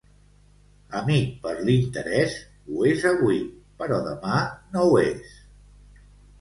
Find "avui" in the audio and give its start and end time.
3.11-3.39